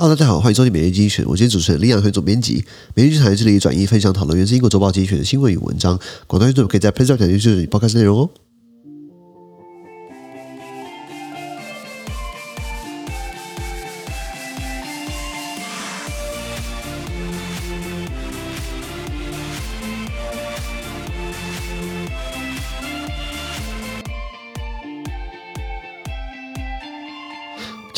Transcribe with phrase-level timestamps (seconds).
[0.00, 1.22] 好大家好，欢迎收听每日精选。
[1.26, 2.64] 我今天主持人李阳，总编辑。
[2.94, 6.00] 每日精选这里转译分享讨论源自英国周报精选的新闻与文章。
[6.26, 8.30] 广大听众可以在 PressPlay 点击这里报开始内容哦。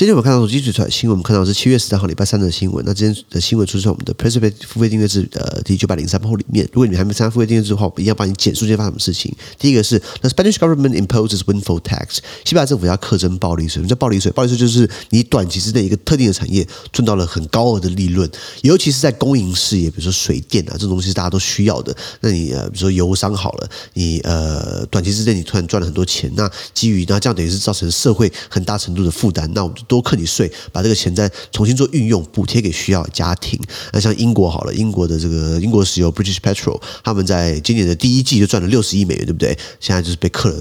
[0.03, 2.85] 今天我们看到手机取出来新闻，我们看到是七月十三号礼拜三的新闻。
[2.85, 6.69] 那今天的新闻出现在我们的 PressPlay 付费订阅制的第九百零三号里面。
[6.73, 9.33] 如果你还没参加付费订阅制的话，我一定要帮你简述今天发生什么事情。
[9.61, 13.75] 第一个是 The Spanish government imposes windfall tax，西班牙政府要课征暴利税。
[13.75, 14.33] 什么叫暴利税？
[14.33, 18.29] 暴利税就是你短期之内一个特定的产业赚到了很高额的利润，
[18.63, 21.97] 尤其是在公营事业，比如说水电啊这种东西大家都需要的。
[22.23, 30.51] 那你呃，比如说油商好了，你呃短期之内你突然赚了很多钱，那基于那这样等于是造成社会很大程度的负担，那我们就多课你税。
[30.73, 33.61] 把这个钱再重新做运用，补贴给需要的家庭。
[33.93, 39.59] 那像英国好了，英国的这个英国石油 British Petrol，他们在今年的第一季就赚了六十亿美元，对不对？
[39.81, 40.57] 现在就是被克了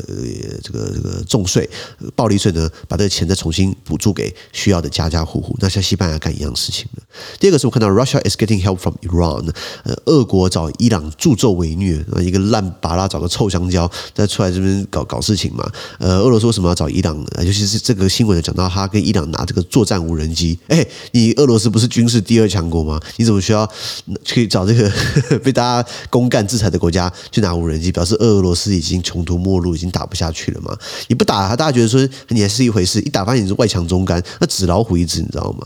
[0.62, 1.70] 这个这个重税、
[2.16, 5.56] 暴利税呢，把这个钱再重新补助给需要的家家户户。
[5.60, 7.04] 那像西班牙干一样事情了。
[7.40, 9.50] 第二个是我看到 Russia is getting help from Iran，
[9.84, 15.70] 呃，俄国找伊朗助纣为虐，一个烂芭拉找个臭香蕉再出来这边搞搞事情嘛。
[16.00, 17.18] 呃，俄罗斯为什么要找伊朗？
[17.40, 19.62] 尤其是这个新闻讲到他跟伊朗拿这个。
[19.72, 23.00] 作战无人机，哎，你俄罗斯不是军事第二强国吗？
[23.18, 23.70] 你怎么需要
[24.26, 24.92] 去找这个
[25.40, 27.92] 被大家公干制裁的国家去拿无人机？
[27.92, 30.76] 表示俄罗斯已经穷途末路，已经打不下去了吗？
[31.08, 35.66] 你不打，大家觉得说你还是一回事；一打，发现你是外强中干，那纸老虎一只，你知道吗？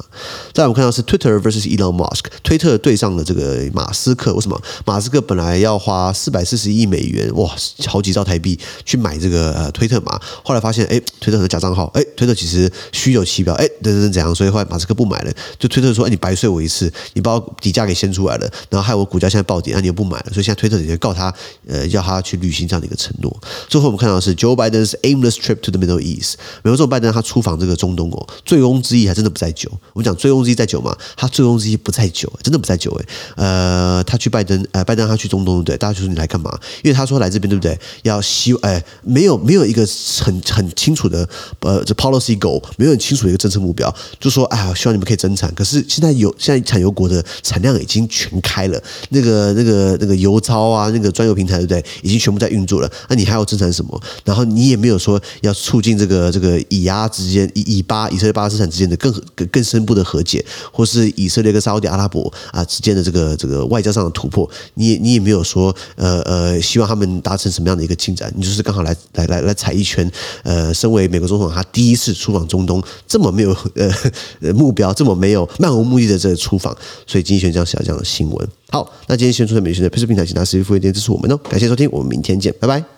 [0.53, 4.34] 再，我们看到是 Twitter versus Elon Musk，推特对上了这个马斯克。
[4.36, 4.62] 为什么？
[4.86, 7.56] 马斯克本来要花四百四十亿美元，哇，
[7.88, 13.95] 好几兆台币去买这个呃推特嘛，后来发现，哎，推特很多假账号，哎，推特其实虚有其表，哎，对。
[13.95, 14.36] 是怎样？
[14.36, 21.34] 所以后来马斯克不买了，就推特说：“哎，你白睡我一次，你把我底价给掀出来了，然后害我股价现在暴跌，那你又不买了。”所以现在推特直接告他，
[21.66, 23.34] 呃，要他去履行这样的一个承诺。
[23.69, 26.35] 最后我们看到的是 Joe Biden's aimless trip to the Middle East。
[26.62, 29.72] 美国总拜登他出访这个中东哦，醉翁之意还真的不在酒。
[29.94, 33.06] 我们讲醉翁之意在酒嘛，他醉翁之意不在酒，真的不在酒哎。
[33.38, 35.78] 呃，他去拜登，呃，拜登他去中东对不对？
[35.78, 36.59] 大家就说你来干嘛？
[36.84, 37.79] 因为他说来这边对不对？
[38.03, 39.88] 要希哎，没有没有一个
[40.22, 41.28] 很很清楚的
[41.62, 44.74] 呃这 policy goal，没有很清楚有一个政策目标，就说哎呀。
[44.75, 51.86] 希望你们可以增产，可是现在有现在产油国的产量已经全开了，那个那个那个油超啊，那个专油平台对不对？
[52.03, 52.91] 已经全部在运作了。
[53.08, 54.00] 那你还要增产什么？
[54.25, 64.47] 然后你也没有说要促进这个这个以阿之间以以巴以色列巴勒斯坦之间的更更更深部的和解，或是以色列跟沙乌地阿拉伯啊之间的这个这个外交上的突破。
[64.74, 68.31] 你也你也没有说呃呃希望他们达成什么样的一个进展？
[68.36, 70.12] 你就是刚好来来来来踩一圈。
[70.44, 72.84] 呃，身为美国总统，他第一次出访中东，
[73.16, 74.53] 这么没有 呃。
[74.53, 76.76] 目标这么没有漫无目的的这个出访，
[77.08, 78.48] 所以今天选这样写这样的新闻。
[78.70, 81.38] 好，那今天先出的美讯的配置平台，请大家持续付费点支持我们哦。
[81.50, 82.94] 感谢收听，我们明天见，拜拜。